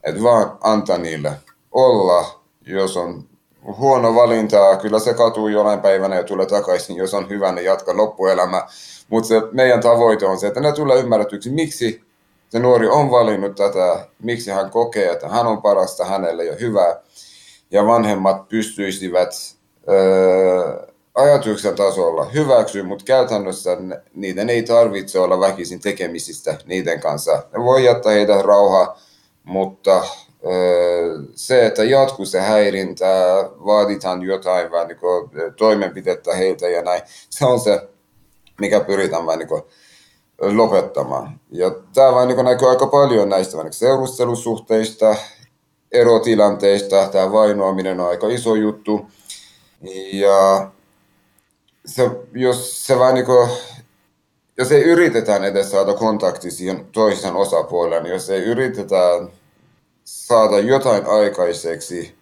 Että 0.03 0.23
vaan 0.23 0.59
antaa 0.61 0.99
niille 0.99 1.33
olla, 1.73 2.41
jos 2.67 2.97
on 2.97 3.29
huono 3.67 4.15
valinta, 4.15 4.77
kyllä 4.77 4.99
se 4.99 5.15
katuu 5.15 5.49
jonain 5.49 5.81
päivänä 5.81 6.17
ja 6.17 6.25
tulee 6.25 6.47
takaisin, 6.47 6.97
jos 6.97 7.15
on 7.15 7.29
hyvä, 7.29 7.53
niin 7.53 7.65
jatka 7.65 7.97
loppuelämä. 7.97 8.67
Mutta 9.09 9.29
se 9.29 9.43
meidän 9.53 9.81
tavoite 9.81 10.27
on 10.27 10.39
se, 10.39 10.47
että 10.47 10.61
ne 10.61 10.73
tulee 10.73 11.01
ymmärretyksi, 11.01 11.51
miksi 11.51 12.03
se 12.49 12.59
nuori 12.59 12.89
on 12.89 13.11
valinnut 13.11 13.57
tätä, 13.57 14.07
miksi 14.23 14.51
hän 14.51 14.71
kokee, 14.71 15.13
että 15.13 15.29
hän 15.29 15.47
on 15.47 15.63
parasta 15.63 16.05
hänelle 16.05 16.45
ja 16.45 16.57
hyvää. 16.57 17.01
Ja 17.71 17.87
vanhemmat 17.87 18.49
pystyisivät 18.49 19.31
öö, 19.89 20.87
ajatuksen 21.15 21.77
tasolla 21.77 22.25
hyväksyä, 22.25 22.83
mutta 22.83 23.05
käytännössä 23.05 23.77
niiden 24.15 24.51
ei 24.51 24.63
tarvitse 24.63 25.19
olla 25.19 25.41
väkisin 25.41 25.81
tekemisistä 25.81 26.57
niiden 26.67 27.01
kanssa. 27.01 27.43
Ne 27.53 27.65
voi 27.65 27.85
jättää 27.85 28.13
heitä 28.13 28.43
rauha, 28.43 28.97
mutta 29.45 30.05
se, 31.35 31.67
että 31.67 31.85
jatkuu 31.85 32.27
se 32.27 32.41
häirintä, 32.41 33.07
vaaditaan 33.67 34.23
jotain 34.23 34.71
vähän 34.71 34.89
niin 34.89 34.99
kuin, 34.99 35.31
toimenpidettä 35.57 36.35
heiltä 36.35 36.69
ja 36.69 36.83
näin, 36.83 37.03
se 37.31 37.45
on 37.47 37.61
se, 37.61 37.89
mikä 38.61 38.81
pyritään 38.81 39.27
vähän 39.27 39.39
niin 39.39 39.49
kuin, 39.49 39.63
lopettamaan. 40.41 41.41
Ja 41.51 41.71
tämä 41.95 42.13
vaan 42.13 42.29
niin 42.29 42.45
näkyy 42.45 42.69
aika 42.69 42.87
paljon 42.87 43.29
näistä 43.29 43.63
niin 43.63 43.73
seurustelusuhteista, 43.73 45.17
erotilanteista, 45.93 47.09
tämä 47.13 47.33
vainoaminen 47.33 48.01
on 48.01 48.09
aika 48.09 48.29
iso 48.29 48.55
juttu. 48.55 49.07
Ja 50.13 50.71
se, 51.87 52.11
jos 52.33 52.87
se 52.87 52.99
vaan 52.99 53.15
niin 53.15 53.27
kuin, 53.27 53.51
jos 54.59 54.73
ei 54.73 54.83
yritetään 54.83 55.45
edes 55.45 55.71
saada 55.71 55.95
kontakti 55.95 56.51
siihen 56.51 56.87
toisen 56.93 57.37
osapuoleen, 57.37 58.03
niin 58.03 58.13
jos 58.13 58.31
ei 58.31 58.43
yritetä 58.43 58.97
saada 60.05 60.59
jotain 60.59 61.07
aikaiseksi, 61.07 62.15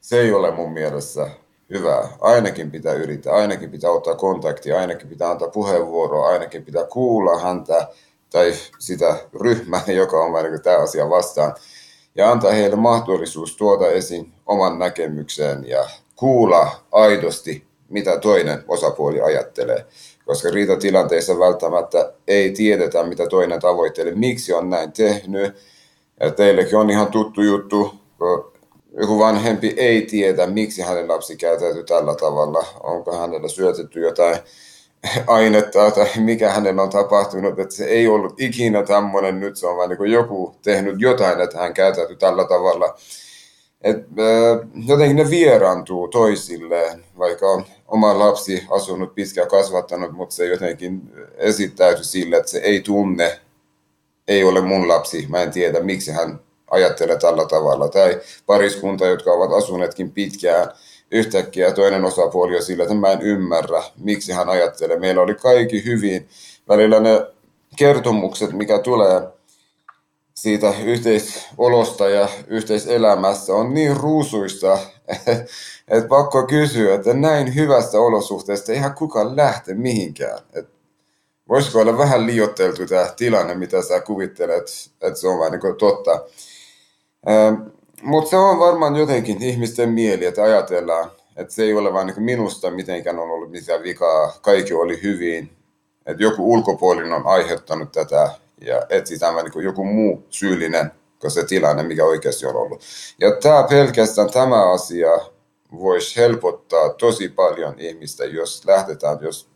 se 0.00 0.20
ei 0.20 0.32
ole 0.32 0.50
mun 0.50 0.72
mielestä 0.72 1.30
hyvää. 1.70 2.08
Ainakin 2.20 2.70
pitää 2.70 2.92
yrittää, 2.92 3.34
ainakin 3.34 3.70
pitää 3.70 3.90
ottaa 3.90 4.14
kontaktia, 4.14 4.80
ainakin 4.80 5.08
pitää 5.08 5.30
antaa 5.30 5.48
puheenvuoroa, 5.48 6.28
ainakin 6.28 6.64
pitää 6.64 6.84
kuulla 6.84 7.38
häntä 7.38 7.88
tai 8.30 8.52
sitä 8.78 9.16
ryhmää, 9.40 9.82
joka 10.02 10.24
on 10.24 10.32
vain 10.32 10.62
tämä 10.62 10.78
asia 10.78 11.10
vastaan. 11.10 11.54
Ja 12.14 12.30
antaa 12.30 12.52
heille 12.52 12.76
mahdollisuus 12.76 13.56
tuoda 13.56 13.86
esiin 13.86 14.32
oman 14.46 14.78
näkemykseen 14.78 15.68
ja 15.68 15.88
kuulla 16.16 16.70
aidosti, 16.92 17.64
mitä 17.88 18.18
toinen 18.18 18.64
osapuoli 18.68 19.20
ajattelee. 19.20 19.86
Koska 20.26 20.50
riitatilanteissa 20.50 21.38
välttämättä 21.38 22.12
ei 22.28 22.50
tiedetä, 22.52 23.02
mitä 23.02 23.26
toinen 23.26 23.60
tavoittelee, 23.60 24.14
miksi 24.14 24.52
on 24.52 24.70
näin 24.70 24.92
tehnyt. 24.92 25.56
Ja 26.20 26.30
teillekin 26.30 26.78
on 26.78 26.90
ihan 26.90 27.06
tuttu 27.06 27.42
juttu, 27.42 27.94
joku 29.00 29.18
vanhempi 29.18 29.74
ei 29.76 30.02
tiedä, 30.02 30.46
miksi 30.46 30.82
hänen 30.82 31.08
lapsi 31.08 31.36
käytäytyy 31.36 31.84
tällä 31.84 32.14
tavalla. 32.14 32.66
Onko 32.82 33.18
hänellä 33.18 33.48
syötetty 33.48 34.00
jotain 34.00 34.36
ainetta 35.26 35.90
tai 35.90 36.06
mikä 36.16 36.50
hänellä 36.50 36.82
on 36.82 36.90
tapahtunut, 36.90 37.58
että 37.58 37.74
se 37.74 37.84
ei 37.84 38.08
ollut 38.08 38.40
ikinä 38.40 38.82
tämmöinen, 38.82 39.40
nyt 39.40 39.56
se 39.56 39.66
on 39.66 39.76
vain 39.76 39.90
niin 39.90 40.12
joku 40.12 40.56
tehnyt 40.62 40.94
jotain, 40.98 41.40
että 41.40 41.58
hän 41.58 41.74
käytäytyy 41.74 42.16
tällä 42.16 42.44
tavalla. 42.44 42.94
Et, 43.82 43.96
äh, 43.96 44.68
jotenkin 44.86 45.16
ne 45.16 45.30
vieraantuu 45.30 46.08
toisilleen, 46.08 47.04
vaikka 47.18 47.46
on 47.46 47.64
oma 47.88 48.18
lapsi 48.18 48.64
asunut 48.70 49.14
pitkään 49.14 49.48
kasvattanut, 49.48 50.12
mutta 50.12 50.34
se 50.34 50.46
jotenkin 50.46 51.12
esittäytyy 51.36 52.04
sille, 52.04 52.36
että 52.36 52.50
se 52.50 52.58
ei 52.58 52.80
tunne, 52.80 53.40
ei 54.28 54.44
ole 54.44 54.60
mun 54.60 54.88
lapsi, 54.88 55.26
mä 55.28 55.42
en 55.42 55.50
tiedä 55.50 55.80
miksi 55.80 56.10
hän 56.10 56.40
ajattelee 56.70 57.16
tällä 57.18 57.46
tavalla. 57.46 57.88
Tai 57.88 58.20
pariskunta, 58.46 59.06
jotka 59.06 59.32
ovat 59.32 59.52
asuneetkin 59.52 60.10
pitkään, 60.10 60.68
yhtäkkiä 61.10 61.72
toinen 61.72 62.04
osapuoli 62.04 62.56
on 62.56 62.62
sillä, 62.62 62.82
että 62.82 62.94
mä 62.94 63.12
en 63.12 63.22
ymmärrä, 63.22 63.82
miksi 63.98 64.32
hän 64.32 64.48
ajattelee. 64.48 64.98
Meillä 64.98 65.22
oli 65.22 65.34
kaikki 65.34 65.84
hyvin. 65.84 66.28
Välillä 66.68 67.00
ne 67.00 67.26
kertomukset, 67.76 68.52
mikä 68.52 68.78
tulee 68.78 69.22
siitä 70.34 70.74
yhteisolosta 70.84 72.08
ja 72.08 72.28
yhteiselämässä 72.46 73.54
on 73.54 73.74
niin 73.74 73.96
ruusuista, 73.96 74.78
että 75.88 76.08
pakko 76.08 76.46
kysyä, 76.46 76.94
että 76.94 77.14
näin 77.14 77.54
hyvästä 77.54 78.00
olosuhteesta 78.00 78.72
ihan 78.72 78.94
kukaan 78.94 79.36
lähte 79.36 79.74
mihinkään. 79.74 80.38
Et 80.52 80.77
voisiko 81.48 81.80
olla 81.80 81.98
vähän 81.98 82.26
liioitteltu 82.26 82.86
tämä 82.86 83.12
tilanne, 83.16 83.54
mitä 83.54 83.82
sä 83.82 84.00
kuvittelet, 84.00 84.90
että 85.00 85.20
se 85.20 85.28
on 85.28 85.38
vain 85.38 85.52
niin 85.52 85.76
totta. 85.78 86.24
Mutta 88.02 88.30
se 88.30 88.36
on 88.36 88.58
varmaan 88.58 88.96
jotenkin 88.96 89.42
ihmisten 89.42 89.88
mieli, 89.88 90.24
että 90.24 90.42
ajatellaan, 90.42 91.10
että 91.36 91.54
se 91.54 91.62
ei 91.62 91.74
ole 91.74 91.92
vain 91.92 92.06
niin 92.06 92.22
minusta 92.22 92.70
mitenkään 92.70 93.18
on 93.18 93.30
ollut 93.30 93.50
mitään 93.50 93.82
vikaa, 93.82 94.32
kaikki 94.42 94.74
oli 94.74 95.02
hyvin, 95.02 95.50
että 96.06 96.22
joku 96.22 96.52
ulkopuolinen 96.52 97.12
on 97.12 97.26
aiheuttanut 97.26 97.92
tätä 97.92 98.30
ja 98.60 98.82
etsitään 98.88 99.34
vain 99.34 99.50
niin 99.50 99.64
joku 99.64 99.84
muu 99.84 100.26
syyllinen 100.30 100.92
kuin 101.20 101.30
se 101.30 101.44
tilanne, 101.44 101.82
mikä 101.82 102.04
oikeasti 102.04 102.46
on 102.46 102.56
ollut. 102.56 102.80
Ja 103.20 103.32
tämä 103.32 103.62
pelkästään 103.62 104.30
tämä 104.30 104.72
asia 104.72 105.10
voisi 105.72 106.16
helpottaa 106.16 106.88
tosi 106.88 107.28
paljon 107.28 107.74
ihmistä, 107.78 108.24
jos 108.24 108.66
lähdetään, 108.66 109.18
jos, 109.20 109.50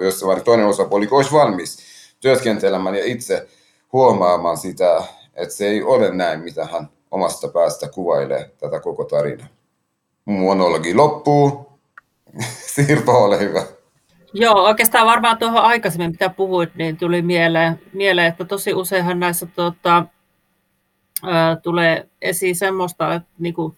jos 0.00 0.24
toinen 0.44 0.66
osapuoli 0.66 1.08
olisi 1.10 1.32
valmis 1.32 1.78
työskentelemään 2.20 2.94
ja 2.94 3.04
itse 3.04 3.48
huomaamaan 3.92 4.56
sitä, 4.56 5.04
että 5.34 5.54
se 5.54 5.66
ei 5.66 5.82
ole 5.82 6.14
näin, 6.14 6.40
mitä 6.40 6.64
hän 6.64 6.88
omasta 7.10 7.48
päästä 7.48 7.88
kuvailee 7.88 8.50
tätä 8.58 8.80
koko 8.80 9.04
tarinaa. 9.04 9.46
Monologi 10.24 10.94
loppuu. 10.94 11.66
Sirpa, 12.74 13.12
ole 13.12 13.38
hyvä. 13.38 13.62
Joo, 14.32 14.64
oikeastaan 14.64 15.06
varmaan 15.06 15.38
tuohon 15.38 15.62
aikaisemmin, 15.62 16.10
mitä 16.10 16.28
puhuit, 16.28 16.74
niin 16.74 16.96
tuli 16.96 17.22
mieleen, 17.22 17.80
mieleen 17.92 18.26
että 18.26 18.44
tosi 18.44 18.74
useinhan 18.74 19.20
näissä 19.20 19.46
tota, 19.46 20.06
ää, 21.22 21.56
tulee 21.56 22.08
esiin 22.22 22.56
semmoista, 22.56 23.14
että 23.14 23.28
niinku, 23.38 23.76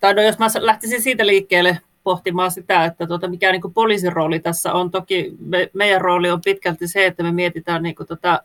tai 0.00 0.14
no 0.14 0.22
jos 0.22 0.38
mä 0.38 0.46
lähtisin 0.60 1.02
siitä 1.02 1.26
liikkeelle 1.26 1.78
pohtimaan 2.02 2.50
sitä, 2.50 2.84
että 2.84 3.06
tuota, 3.06 3.28
mikä 3.28 3.52
niin 3.52 3.72
poliisin 3.74 4.12
rooli 4.12 4.40
tässä 4.40 4.72
on. 4.72 4.90
Toki 4.90 5.36
me, 5.38 5.70
meidän 5.72 6.00
rooli 6.00 6.30
on 6.30 6.40
pitkälti 6.40 6.88
se, 6.88 7.06
että 7.06 7.22
me 7.22 7.32
mietitään 7.32 7.82
niin 7.82 7.94
kuin, 7.94 8.06
tota, 8.06 8.42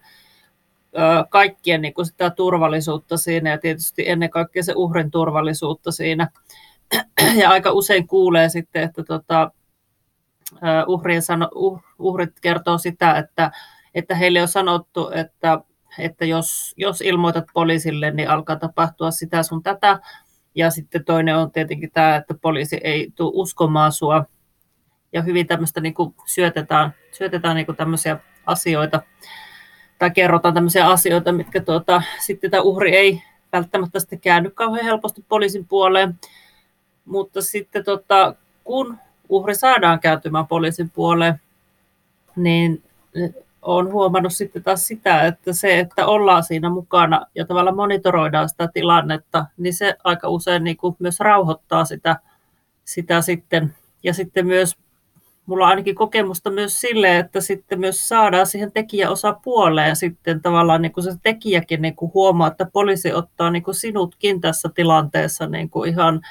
kaikkien 1.30 1.82
niin 1.82 1.94
kuin 1.94 2.06
sitä 2.06 2.30
turvallisuutta 2.30 3.18
siinä 3.18 3.50
ja 3.50 3.58
tietysti 3.58 4.10
ennen 4.10 4.30
kaikkea 4.30 4.64
se 4.64 4.74
uhrin 4.76 5.12
turvallisuutta 5.12 5.92
siinä. 5.92 6.28
Ja 7.42 7.50
aika 7.50 7.72
usein 7.72 8.08
kuulee 8.08 8.50
sitten, 8.50 8.84
että 8.84 9.04
tota, 9.04 9.52
uhrien 10.88 11.22
sano, 11.22 11.50
uh, 11.56 11.84
uhrit 12.00 12.40
kertoo 12.42 12.78
sitä, 12.78 13.18
että, 13.18 13.52
että 13.96 14.16
heille 14.16 14.42
on 14.42 14.48
sanottu, 14.48 15.12
että, 15.14 15.60
että 16.00 16.26
jos, 16.26 16.74
jos 16.78 17.02
ilmoitat 17.02 17.46
poliisille, 17.54 18.12
niin 18.12 18.30
alkaa 18.30 18.56
tapahtua 18.56 19.12
sitä 19.12 19.44
sun 19.44 19.64
tätä. 19.64 20.00
Ja 20.56 20.72
sitten 20.72 21.06
toinen 21.06 21.38
on 21.38 21.52
tietenkin 21.52 21.92
tämä, 21.94 22.16
että 22.16 22.34
poliisi 22.34 22.80
ei 22.84 23.12
tule 23.16 23.32
uskomaan 23.34 23.92
sua. 23.92 24.26
Ja 25.14 25.22
hyvin 25.22 25.48
tämmöistä 25.48 25.82
niin 25.82 25.94
kuin 25.94 26.16
syötetään, 26.26 26.94
syötetään 27.12 27.56
niin 27.56 27.66
kuin 27.66 27.76
tämmöisiä 27.76 28.20
asioita 28.46 29.02
tai 30.00 30.12
kerrotaan 30.12 30.54
tämmöisiä 30.54 30.88
asioita, 30.88 31.32
mitkä 31.32 31.62
tuota, 31.62 32.02
sitten 32.20 32.52
tämä 32.52 32.64
uhri 32.64 32.96
ei 32.96 33.24
välttämättä 33.52 34.00
sitten 34.00 34.20
käänny 34.20 34.50
kauhean 34.50 34.86
helposti 34.86 35.26
poliisin 35.30 35.68
puoleen. 35.68 36.20
Mutta 37.06 37.42
sitten 37.42 37.84
tota, 37.84 38.36
kun 38.64 38.98
uhri 39.30 39.56
saadaan 39.56 40.00
kääntymään 40.00 40.48
poliisin 40.48 40.90
puoleen, 40.90 41.42
niin 42.36 42.84
olen 43.64 43.92
huomannut 43.92 44.34
sitten 44.34 44.64
taas 44.64 44.88
sitä, 44.88 45.22
että 45.22 45.54
se, 45.54 45.80
että 45.80 46.06
ollaan 46.06 46.44
siinä 46.44 46.70
mukana 46.70 47.26
ja 47.36 47.46
tavallaan 47.46 47.76
monitoroidaan 47.76 48.50
sitä 48.50 48.70
tilannetta, 48.74 49.46
niin 49.58 49.74
se 49.74 49.96
aika 50.04 50.30
usein 50.30 50.64
niin 50.64 50.78
kuin 50.78 50.96
myös 51.00 51.20
rauhoittaa 51.20 51.86
sitä, 51.86 52.16
sitä 52.86 53.22
sitten. 53.22 53.76
Ja 54.04 54.14
sitten 54.14 54.48
myös 54.48 54.78
mulla 55.46 55.64
on 55.64 55.70
ainakin 55.70 55.96
kokemusta 55.96 56.52
myös 56.52 56.82
sille, 56.82 57.18
että 57.18 57.42
sitten 57.42 57.80
myös 57.80 58.08
saadaan 58.08 58.48
siihen 58.48 58.72
tekijäosapuoleen 58.72 59.96
sitten 59.96 60.42
tavallaan 60.42 60.82
niin 60.82 60.92
kuin 60.92 61.04
se 61.04 61.12
tekijäkin 61.24 61.82
niin 61.82 61.96
kuin 61.96 62.12
huomaa, 62.14 62.48
että 62.48 62.66
poliisi 62.74 63.14
ottaa 63.14 63.52
niin 63.52 63.64
kuin 63.64 63.76
sinutkin 63.76 64.42
tässä 64.42 64.70
tilanteessa 64.76 65.48
niin 65.48 65.70
kuin 65.70 65.90
ihan, 65.90 66.22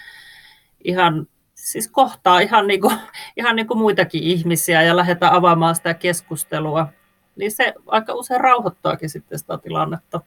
ihan 0.85 1.27
siis 1.55 1.89
kohtaa 1.89 2.41
ihan 2.41 2.67
niin 2.67 2.81
kuin, 2.81 2.97
ihan 3.41 3.57
niin 3.57 3.67
kuin 3.67 3.79
muitakin 3.79 4.23
ihmisiä 4.23 4.83
ja 4.83 4.97
lähdetään 4.97 5.33
avaamaan 5.33 5.75
sitä 5.75 5.95
keskustelua, 5.95 6.89
niin 7.37 7.53
se 7.53 7.75
aika 7.87 8.15
usein 8.15 8.41
rauhoittaakin 8.41 9.11
sitten 9.11 9.39
sitä 9.39 9.59
tilannetta. 9.59 10.21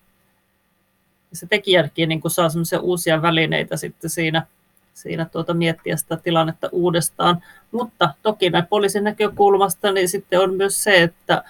Se 1.33 1.47
tekijäkin 1.47 2.09
niin 2.09 2.21
saa 2.27 2.49
semmoisia 2.49 2.79
uusia 2.79 3.21
välineitä 3.21 3.77
sitten 3.77 4.09
siinä, 4.09 4.47
siinä 4.93 5.25
tuota 5.25 5.53
miettiä 5.53 5.97
sitä 5.97 6.17
tilannetta 6.17 6.69
uudestaan. 6.71 7.43
Mutta 7.71 8.13
toki 8.21 8.49
näin 8.49 8.67
poliisin 8.67 9.03
näkökulmasta 9.03 9.91
niin 9.91 10.09
sitten 10.09 10.39
on 10.39 10.53
myös 10.53 10.83
se, 10.83 11.03
että, 11.03 11.43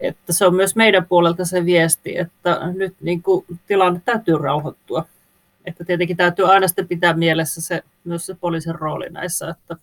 että 0.00 0.32
se 0.32 0.46
on 0.46 0.54
myös 0.54 0.76
meidän 0.76 1.06
puolelta 1.06 1.44
se 1.44 1.64
viesti, 1.64 2.18
että 2.18 2.60
nyt 2.74 2.94
niin 3.00 3.22
kuin 3.22 3.46
tilanne 3.66 4.00
täytyy 4.04 4.38
rauhoittua. 4.38 5.04
Että 5.64 5.84
tietenkin 5.84 6.16
täytyy 6.16 6.52
aina 6.52 6.68
sitten 6.68 6.88
pitää 6.88 7.12
mielessä 7.12 7.60
se, 7.60 7.82
myös 8.04 8.26
se 8.26 8.34
poliisin 8.34 8.74
rooli 8.74 9.10
näissä, 9.10 9.48
että, 9.48 9.76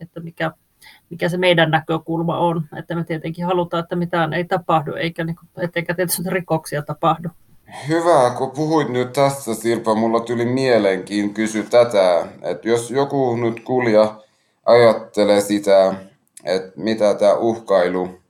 että 0.00 0.20
mikä, 0.20 0.52
mikä 1.10 1.28
se 1.28 1.36
meidän 1.36 1.70
näkökulma 1.70 2.38
on. 2.38 2.64
Että 2.76 2.94
me 2.94 3.04
tietenkin 3.04 3.46
halutaan, 3.46 3.82
että 3.82 3.96
mitään 3.96 4.32
ei 4.32 4.44
tapahdu, 4.44 4.94
eikä, 4.94 5.24
niin 5.24 5.36
kuin, 5.36 5.70
eikä 5.76 5.94
tietysti 5.94 6.22
rikoksia 6.26 6.82
tapahdu. 6.82 7.28
Hyvä, 7.88 8.34
kun 8.38 8.50
puhuit 8.50 8.88
nyt 8.88 9.12
tästä 9.12 9.54
Sirpa, 9.54 9.94
mulla 9.94 10.20
tuli 10.20 10.44
mielenkiin 10.44 11.34
kysy 11.34 11.62
tätä, 11.62 12.26
että 12.42 12.68
jos 12.68 12.90
joku 12.90 13.36
nyt 13.36 13.60
kulja 13.60 14.14
ajattelee 14.66 15.40
sitä, 15.40 15.94
että 16.44 16.72
mitä 16.76 17.14
tämä 17.14 17.34
uhkailu 17.34 18.20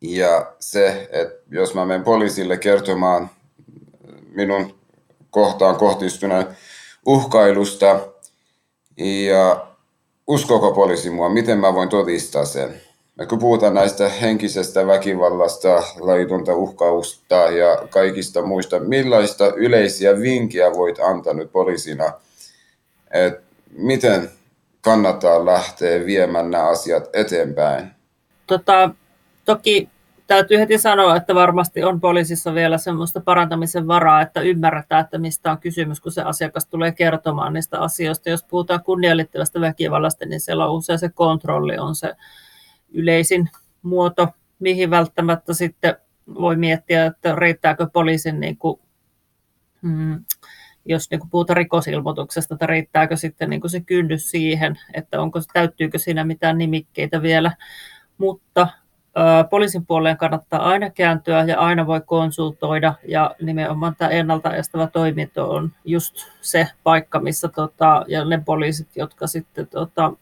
ja 0.00 0.52
se, 0.58 1.08
että 1.12 1.42
jos 1.50 1.74
mä 1.74 1.86
menen 1.86 2.04
poliisille 2.04 2.56
kertomaan 2.56 3.30
minun 4.34 4.74
kohtaan 5.30 5.76
kohtistuneen 5.76 6.46
uhkailusta 7.06 8.00
ja 9.26 9.66
uskoko 10.26 10.72
poliisi 10.72 11.10
mua, 11.10 11.28
miten 11.28 11.58
mä 11.58 11.74
voin 11.74 11.88
todistaa 11.88 12.44
sen. 12.44 12.80
Ja 13.18 13.26
kun 13.26 13.38
puhutaan 13.38 13.74
näistä 13.74 14.08
henkisestä 14.08 14.86
väkivallasta, 14.86 15.82
laitonta 16.00 16.54
uhkausta 16.54 17.34
ja 17.34 17.88
kaikista 17.90 18.42
muista, 18.42 18.80
millaista 18.80 19.52
yleisiä 19.56 20.20
vinkkejä 20.20 20.72
voit 20.72 21.00
antaa 21.00 21.34
nyt 21.34 21.52
poliisina, 21.52 22.12
että 23.10 23.42
miten 23.70 24.30
kannattaa 24.80 25.44
lähteä 25.46 26.06
viemään 26.06 26.50
nämä 26.50 26.68
asiat 26.68 27.08
eteenpäin? 27.12 27.90
Tota, 28.46 28.90
toki 29.44 29.88
täytyy 30.26 30.58
heti 30.58 30.78
sanoa, 30.78 31.16
että 31.16 31.34
varmasti 31.34 31.84
on 31.84 32.00
poliisissa 32.00 32.54
vielä 32.54 32.78
semmoista 32.78 33.20
parantamisen 33.20 33.86
varaa, 33.86 34.22
että 34.22 34.40
ymmärretään, 34.40 35.04
että 35.04 35.18
mistä 35.18 35.50
on 35.50 35.58
kysymys, 35.58 36.00
kun 36.00 36.12
se 36.12 36.22
asiakas 36.22 36.66
tulee 36.66 36.92
kertomaan 36.92 37.52
niistä 37.52 37.80
asioista. 37.80 38.30
Jos 38.30 38.44
puhutaan 38.44 38.84
kunnianliittyvästä 38.84 39.60
väkivallasta, 39.60 40.26
niin 40.26 40.40
siellä 40.40 40.66
on 40.66 40.76
usein 40.76 40.98
se 40.98 41.08
kontrolli 41.08 41.78
on 41.78 41.94
se 41.94 42.14
yleisin 42.92 43.50
muoto, 43.82 44.28
mihin 44.58 44.90
välttämättä 44.90 45.54
sitten 45.54 45.96
voi 46.34 46.56
miettiä, 46.56 47.06
että 47.06 47.34
riittääkö 47.34 47.86
poliisin, 47.92 48.40
niin 48.40 48.56
kuin, 48.56 48.80
mm, 49.82 50.24
jos 50.84 51.10
niin 51.10 51.20
kuin 51.20 51.30
puhutaan 51.30 51.56
rikosilmoituksesta, 51.56 52.54
että 52.54 52.66
riittääkö 52.66 53.16
sitten 53.16 53.50
niin 53.50 53.60
kuin 53.60 53.70
se 53.70 53.80
kynnys 53.80 54.30
siihen, 54.30 54.78
että 54.94 55.20
onko, 55.20 55.40
täyttyykö 55.52 55.98
siinä 55.98 56.24
mitään 56.24 56.58
nimikkeitä 56.58 57.22
vielä. 57.22 57.52
Mutta 58.18 58.68
poliisin 59.50 59.86
puoleen 59.86 60.16
kannattaa 60.16 60.68
aina 60.68 60.90
kääntyä 60.90 61.44
ja 61.44 61.58
aina 61.58 61.86
voi 61.86 62.00
konsultoida 62.00 62.94
ja 63.08 63.34
nimenomaan 63.42 63.96
tämä 63.98 64.10
ennaltaestävä 64.10 64.86
toiminto 64.86 65.50
on 65.50 65.72
just 65.84 66.16
se 66.40 66.68
paikka, 66.82 67.20
missä 67.20 67.48
tota, 67.48 68.04
ja 68.08 68.24
ne 68.24 68.42
poliisit, 68.44 68.88
jotka 68.96 69.26
sitten 69.26 69.66
tota, 69.66 70.12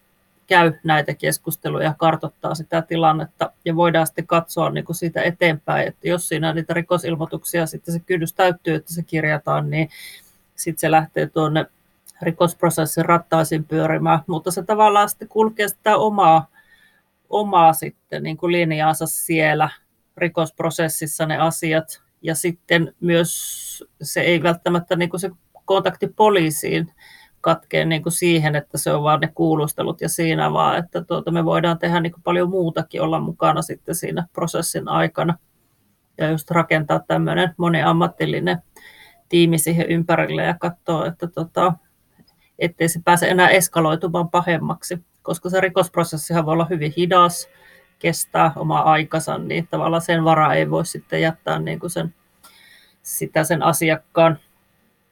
käy 0.46 0.72
näitä 0.84 1.14
keskusteluja 1.14 1.84
ja 1.84 1.94
kartoittaa 1.98 2.54
sitä 2.54 2.82
tilannetta 2.82 3.52
ja 3.64 3.76
voidaan 3.76 4.06
sitten 4.06 4.26
katsoa 4.26 4.70
niin 4.70 4.84
kuin 4.84 4.96
siitä 4.96 5.22
eteenpäin, 5.22 5.88
että 5.88 6.08
jos 6.08 6.28
siinä 6.28 6.52
niitä 6.52 6.74
rikosilmoituksia 6.74 7.66
sitten 7.66 7.94
se 7.94 8.00
kynnys 8.00 8.32
täyttyy, 8.32 8.74
että 8.74 8.94
se 8.94 9.02
kirjataan, 9.02 9.70
niin 9.70 9.88
sitten 10.56 10.80
se 10.80 10.90
lähtee 10.90 11.26
tuonne 11.26 11.66
rikosprosessin 12.22 13.04
rattaisiin 13.04 13.64
pyörimään, 13.64 14.20
mutta 14.26 14.50
se 14.50 14.62
tavallaan 14.62 15.08
sitten 15.08 15.28
kulkee 15.28 15.68
sitä 15.68 15.96
omaa 15.96 16.46
omaa 17.32 17.72
sitten 17.72 18.22
niin 18.22 18.36
kuin 18.36 18.52
linjaansa 18.52 19.06
siellä 19.06 19.70
rikosprosessissa 20.16 21.26
ne 21.26 21.38
asiat. 21.38 22.02
Ja 22.22 22.34
sitten 22.34 22.94
myös 23.00 23.84
se 24.02 24.20
ei 24.20 24.42
välttämättä 24.42 24.96
niin 24.96 25.10
kuin 25.10 25.20
se 25.20 25.30
kontakti 25.64 26.08
poliisiin 26.08 26.92
katkee 27.40 27.84
niin 27.84 28.02
kuin 28.02 28.12
siihen, 28.12 28.56
että 28.56 28.78
se 28.78 28.92
on 28.92 29.02
vain 29.02 29.20
ne 29.20 29.28
kuulustelut 29.34 30.00
ja 30.00 30.08
siinä, 30.08 30.52
vaan 30.52 30.78
että 30.78 31.04
tuota, 31.04 31.30
me 31.30 31.44
voidaan 31.44 31.78
tehdä 31.78 32.00
niin 32.00 32.12
kuin 32.12 32.22
paljon 32.22 32.50
muutakin 32.50 33.02
olla 33.02 33.20
mukana 33.20 33.62
sitten 33.62 33.94
siinä 33.94 34.26
prosessin 34.32 34.88
aikana. 34.88 35.38
Ja 36.18 36.30
just 36.30 36.50
rakentaa 36.50 37.00
tämmöinen 37.06 37.54
moniammatillinen 37.56 38.62
tiimi 39.28 39.58
siihen 39.58 39.86
ympärille 39.88 40.42
ja 40.42 40.54
katsoa, 40.58 41.06
että 41.06 41.26
tota, 41.26 41.72
ettei 42.58 42.88
se 42.88 43.00
pääse 43.04 43.28
enää 43.28 43.48
eskaloitumaan 43.48 44.30
pahemmaksi 44.30 44.98
koska 45.22 45.50
se 45.50 45.60
rikosprosessihan 45.60 46.46
voi 46.46 46.52
olla 46.52 46.66
hyvin 46.70 46.92
hidas, 46.96 47.48
kestää 47.98 48.52
oma 48.56 48.78
aikansa, 48.78 49.38
niin 49.38 49.66
tavallaan 49.70 50.02
sen 50.02 50.24
varaa 50.24 50.54
ei 50.54 50.70
voi 50.70 50.86
sitten 50.86 51.20
jättää 51.20 51.58
niin 51.58 51.80
kuin 51.80 51.90
sen, 51.90 52.14
sitä 53.02 53.44
sen 53.44 53.62
asiakkaan 53.62 54.38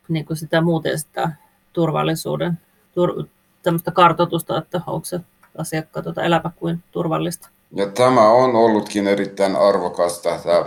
niin 0.09 0.25
kuin 0.25 0.37
sitä 0.37 0.61
muuten 0.61 0.99
sitä 0.99 1.31
turvallisuuden, 1.73 2.59
tur, 2.95 3.25
tämmöistä 3.63 3.91
kartoitusta, 3.91 4.59
että 4.59 4.81
onko 4.87 5.05
se 5.05 5.21
asiakkaan 5.59 6.05
tuota 6.05 6.23
elämä 6.23 6.51
kuin 6.57 6.83
turvallista. 6.93 7.49
Ja 7.75 7.87
tämä 7.87 8.31
on 8.31 8.57
ollutkin 8.57 9.07
erittäin 9.07 9.57
arvokasta 9.57 10.39
tämä 10.39 10.65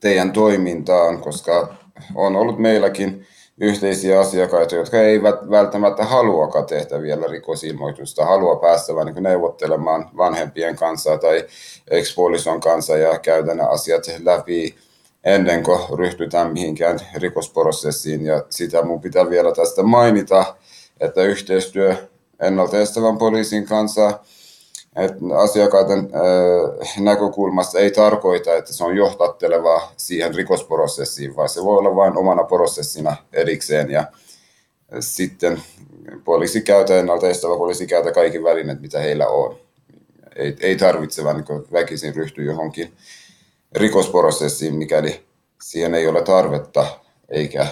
teidän 0.00 0.32
toimintaan, 0.32 1.20
koska 1.20 1.74
on 2.14 2.36
ollut 2.36 2.58
meilläkin 2.58 3.26
yhteisiä 3.60 4.20
asiakkaita, 4.20 4.74
jotka 4.76 5.00
eivät 5.00 5.50
välttämättä 5.50 6.04
haluakaan 6.04 6.66
tehdä 6.66 7.02
vielä 7.02 7.26
rikosilmoitusta, 7.26 8.24
haluaa 8.24 8.56
päästä 8.56 8.94
vain 8.94 9.14
niin 9.14 9.22
neuvottelemaan 9.22 10.10
vanhempien 10.16 10.76
kanssa 10.76 11.18
tai 11.18 11.46
ekspuolison 11.90 12.60
kanssa 12.60 12.96
ja 12.96 13.18
käydä 13.18 13.54
ne 13.54 13.62
asiat 13.62 14.04
läpi 14.24 14.74
ennen 15.24 15.62
kuin 15.62 15.80
ryhtytään 15.98 16.52
mihinkään 16.52 16.98
rikosprosessiin. 17.14 18.26
Ja 18.26 18.44
sitä 18.50 18.82
mun 18.82 19.00
pitää 19.00 19.30
vielä 19.30 19.52
tästä 19.52 19.82
mainita, 19.82 20.54
että 21.00 21.22
yhteistyö 21.22 21.96
ennaltaestävän 22.40 23.18
poliisin 23.18 23.66
kanssa– 23.66 24.10
että 24.96 25.18
asiakkaiden 25.36 25.98
äh, 25.98 27.00
näkökulmasta 27.00 27.78
ei 27.78 27.90
tarkoita, 27.90 28.56
että 28.56 28.72
se 28.72 28.84
on 28.84 28.96
johtatteleva 28.96 29.92
siihen 29.96 30.34
rikosprosessiin, 30.34 31.36
vaan 31.36 31.48
se 31.48 31.64
voi 31.64 31.78
olla 31.78 31.96
vain 31.96 32.16
omana 32.16 32.44
prosessina 32.44 33.16
erikseen 33.32 33.90
ja 33.90 34.04
sitten 35.00 35.62
poliisi 36.24 36.60
käytä, 36.60 36.98
ennaltaestävä 36.98 37.56
poliisi 37.56 37.86
käytä 37.86 38.12
kaikki 38.12 38.42
välineet, 38.42 38.80
mitä 38.80 38.98
heillä 38.98 39.26
on. 39.26 39.56
Ei, 40.36 40.56
ei 40.60 40.76
tarvitse 40.76 41.24
vaan 41.24 41.36
niin 41.36 41.64
väkisin 41.72 42.14
ryhtyä 42.14 42.44
johonkin 42.44 42.92
rikosprosessiin, 43.72 44.74
mikäli 44.74 45.24
siihen 45.62 45.94
ei 45.94 46.08
ole 46.08 46.22
tarvetta 46.22 46.86
eikä 47.28 47.66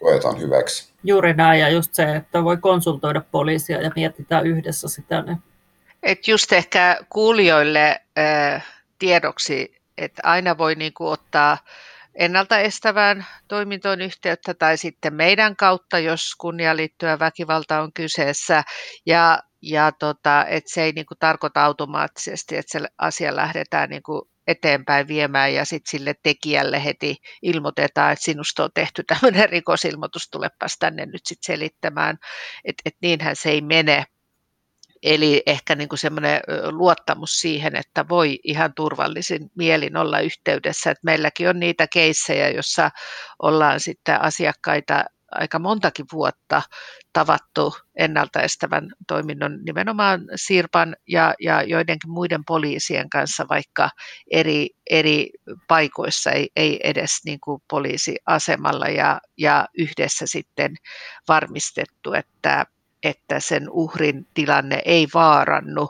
koetaan 0.00 0.40
hyväksi. 0.40 0.92
Juuri 1.04 1.34
näin, 1.34 1.60
ja 1.60 1.68
just 1.68 1.94
se, 1.94 2.16
että 2.16 2.44
voi 2.44 2.56
konsultoida 2.56 3.22
poliisia 3.30 3.82
ja 3.82 3.90
mietitään 3.96 4.46
yhdessä 4.46 4.88
sitä 4.88 5.22
ne 5.22 5.36
et 6.06 6.28
just 6.28 6.52
ehkä 6.52 6.98
kuulijoille 7.10 8.00
äh, 8.18 8.66
tiedoksi, 8.98 9.76
että 9.98 10.22
aina 10.24 10.58
voi 10.58 10.74
niinku 10.74 11.06
ottaa 11.06 11.58
ennaltaestävään 12.14 13.26
toimintoon 13.48 14.00
yhteyttä 14.00 14.54
tai 14.54 14.76
sitten 14.76 15.14
meidän 15.14 15.56
kautta, 15.56 15.98
jos 15.98 16.32
liittyvä 16.74 17.18
väkivalta 17.18 17.80
on 17.80 17.92
kyseessä. 17.92 18.62
Ja, 19.06 19.42
ja 19.62 19.92
tota, 19.92 20.46
että 20.48 20.74
se 20.74 20.82
ei 20.82 20.92
niinku 20.92 21.14
tarkoita 21.14 21.64
automaattisesti, 21.64 22.56
että 22.56 22.78
se 22.78 22.88
asia 22.98 23.36
lähdetään 23.36 23.90
niinku 23.90 24.28
eteenpäin 24.46 25.08
viemään 25.08 25.54
ja 25.54 25.64
sitten 25.64 25.90
sille 25.90 26.14
tekijälle 26.22 26.84
heti 26.84 27.16
ilmoitetaan, 27.42 28.12
että 28.12 28.24
sinusta 28.24 28.64
on 28.64 28.70
tehty 28.74 29.02
tämmöinen 29.06 29.48
rikosilmoitus, 29.48 30.28
tulepas 30.30 30.76
tänne 30.78 31.06
nyt 31.06 31.26
sitten 31.26 31.54
selittämään, 31.54 32.18
että 32.64 32.82
et 32.84 32.94
niinhän 33.02 33.36
se 33.36 33.50
ei 33.50 33.60
mene. 33.60 34.04
Eli 35.06 35.42
ehkä 35.46 35.74
niin 35.74 35.88
kuin 35.88 35.98
semmoinen 35.98 36.40
luottamus 36.70 37.30
siihen, 37.40 37.76
että 37.76 38.08
voi 38.08 38.38
ihan 38.44 38.74
turvallisin 38.74 39.50
mielin 39.54 39.96
olla 39.96 40.20
yhteydessä. 40.20 40.90
Että 40.90 41.00
meilläkin 41.04 41.48
on 41.48 41.60
niitä 41.60 41.86
keissejä, 41.92 42.48
jossa 42.48 42.90
ollaan 43.42 43.80
sitten 43.80 44.20
asiakkaita 44.20 45.04
aika 45.30 45.58
montakin 45.58 46.06
vuotta 46.12 46.62
tavattu 47.12 47.76
ennaltaestävän 47.96 48.90
toiminnon 49.08 49.58
nimenomaan 49.64 50.20
Sirpan 50.34 50.96
ja, 51.08 51.34
ja 51.40 51.62
joidenkin 51.62 52.10
muiden 52.10 52.44
poliisien 52.44 53.10
kanssa, 53.10 53.46
vaikka 53.48 53.90
eri, 54.30 54.70
eri 54.90 55.30
paikoissa, 55.68 56.30
ei, 56.30 56.50
ei 56.56 56.80
edes 56.84 57.10
niin 57.24 57.40
kuin 57.40 57.62
poliisiasemalla 57.70 58.88
ja, 58.88 59.20
ja 59.36 59.66
yhdessä 59.78 60.26
sitten 60.26 60.74
varmistettu, 61.28 62.12
että 62.12 62.66
että 63.08 63.40
sen 63.40 63.70
uhrin 63.70 64.26
tilanne 64.34 64.82
ei 64.84 65.08
vaarannu, 65.14 65.88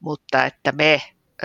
mutta 0.00 0.44
että 0.44 0.72
me 0.72 1.02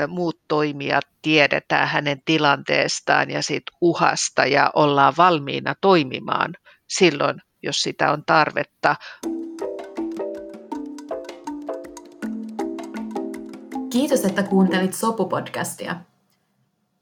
muut 0.08 0.40
toimijat 0.48 1.06
tiedetään 1.22 1.88
hänen 1.88 2.22
tilanteestaan 2.26 3.30
ja 3.30 3.44
siitä 3.44 3.72
uhasta 3.82 4.46
ja 4.46 4.72
ollaan 4.76 5.14
valmiina 5.18 5.76
toimimaan 5.82 6.54
silloin, 6.88 7.42
jos 7.64 7.82
sitä 7.82 8.12
on 8.12 8.24
tarvetta. 8.26 8.96
Kiitos, 13.92 14.26
että 14.26 14.44
kuuntelit 14.44 14.94
Sopu-podcastia. 14.94 15.96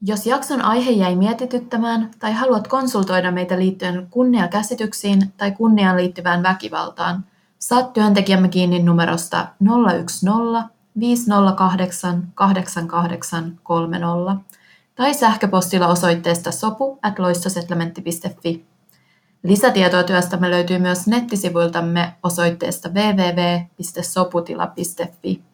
Jos 0.02 0.26
jakson 0.26 0.62
aihe 0.62 0.90
jäi 0.90 1.16
mietityttämään 1.16 2.10
tai 2.18 2.32
haluat 2.32 2.68
konsultoida 2.68 3.30
meitä 3.32 3.58
liittyen 3.58 4.06
kunniakäsityksiin 4.10 5.32
tai 5.36 5.50
kunniaan 5.50 5.96
liittyvään 5.96 6.42
väkivaltaan, 6.42 7.24
saat 7.60 7.92
työntekijämme 7.92 8.48
kiinni 8.48 8.82
numerosta 8.82 9.46
010 9.64 10.70
508 11.00 12.28
8830 12.34 14.36
tai 14.94 15.14
sähköpostilla 15.14 15.88
osoitteesta 15.88 16.52
sopu 16.52 16.98
at 17.02 17.14
Lisätietoa 19.42 20.02
työstämme 20.02 20.50
löytyy 20.50 20.78
myös 20.78 21.06
nettisivuiltamme 21.06 22.14
osoitteesta 22.22 22.88
www.soputila.fi. 22.88 25.49